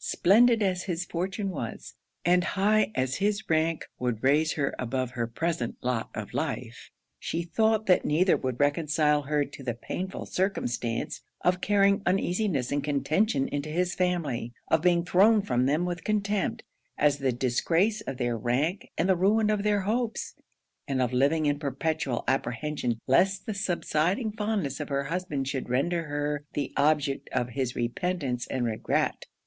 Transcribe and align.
Splendid 0.00 0.62
as 0.62 0.82
his 0.82 1.06
fortune 1.06 1.48
was, 1.48 1.94
and 2.22 2.44
high 2.44 2.92
as 2.94 3.16
his 3.24 3.48
rank 3.48 3.86
would 3.98 4.22
raise 4.22 4.52
her 4.52 4.74
above 4.78 5.12
her 5.12 5.26
present 5.26 5.78
lot 5.82 6.10
of 6.14 6.34
life, 6.34 6.90
she 7.18 7.42
thought 7.42 7.86
that 7.86 8.04
neither 8.04 8.36
would 8.36 8.60
reconcile 8.60 9.22
her 9.22 9.46
to 9.46 9.62
the 9.62 9.72
painful 9.72 10.26
circumstance 10.26 11.22
of 11.40 11.62
carrying 11.62 12.02
uneasiness 12.04 12.70
and 12.70 12.84
contention 12.84 13.48
into 13.48 13.70
his 13.70 13.94
family; 13.94 14.52
of 14.70 14.82
being 14.82 15.06
thrown 15.06 15.40
from 15.40 15.64
them 15.64 15.86
with 15.86 16.04
contempt, 16.04 16.62
as 16.98 17.16
the 17.16 17.32
disgrace 17.32 18.02
of 18.02 18.18
their 18.18 18.36
rank 18.36 18.90
and 18.98 19.08
the 19.08 19.16
ruin 19.16 19.48
of 19.48 19.62
their 19.62 19.80
hopes; 19.80 20.34
and 20.86 21.00
of 21.00 21.14
living 21.14 21.46
in 21.46 21.58
perpetual 21.58 22.24
apprehension 22.28 23.00
lest 23.06 23.46
the 23.46 23.54
subsiding 23.54 24.32
fondness 24.32 24.80
of 24.80 24.90
her 24.90 25.04
husband 25.04 25.48
should 25.48 25.70
render 25.70 26.08
her 26.08 26.44
the 26.52 26.74
object 26.76 27.30
of 27.32 27.48
his 27.48 27.74
repentance 27.74 28.46
and 28.48 28.66
regret. 28.66 29.24